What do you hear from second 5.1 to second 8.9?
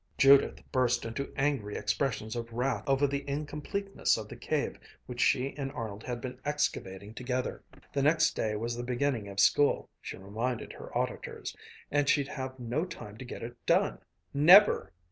she and Arnold had been excavating together. The next day was the